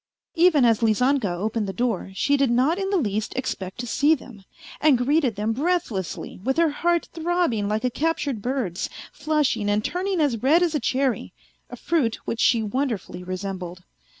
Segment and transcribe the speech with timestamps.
[0.33, 4.15] Even as Lizanka opened the door she did not in the least expect to see
[4.15, 4.43] them,
[4.79, 10.19] and greeted them breathlessly, with her heart throbbing like a captured bird's, flushing and turning
[10.19, 11.33] as red as a cherry,
[11.69, 13.83] a fruit which she wonderfully resembled.